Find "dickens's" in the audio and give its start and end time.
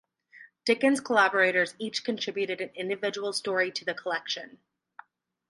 0.65-0.99